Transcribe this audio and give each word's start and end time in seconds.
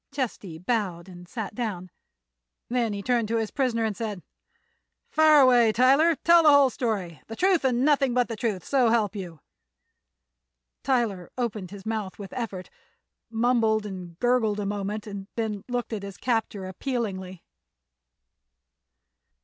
Chesty 0.11 0.57
bowed 0.57 1.07
and 1.07 1.27
sat 1.29 1.53
down. 1.53 1.91
Then 2.69 2.91
he 2.91 3.03
turned 3.03 3.27
to 3.27 3.37
his 3.37 3.51
prisoner 3.51 3.85
and 3.85 3.95
said: 3.95 4.23
"Fire 5.11 5.41
away, 5.41 5.71
Tyler. 5.71 6.15
Tell 6.15 6.41
the 6.41 6.49
whole 6.49 6.71
story—the 6.71 7.35
truth 7.35 7.63
and 7.63 7.85
nothing 7.85 8.15
but 8.15 8.27
the 8.27 8.35
truth 8.35 8.65
so 8.65 8.89
help 8.89 9.15
you." 9.15 9.41
Tyler 10.81 11.29
opened 11.37 11.69
his 11.69 11.85
mouth 11.85 12.17
with 12.17 12.33
effort, 12.33 12.71
mumbled 13.29 13.85
and 13.85 14.17
gurgled 14.17 14.59
a 14.59 14.65
moment 14.65 15.05
and 15.05 15.27
then 15.35 15.63
looked 15.67 15.93
at 15.93 16.01
his 16.01 16.17
captor 16.17 16.65
appealingly. 16.65 17.43